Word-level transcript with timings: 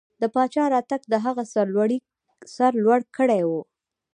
د 0.21 0.23
پاچا 0.33 0.63
راتګ 0.73 1.01
د 1.07 1.13
هغه 1.25 1.43
سر 2.59 2.69
لوړ 2.83 2.99
کړی 3.17 3.41
و. 3.49 3.51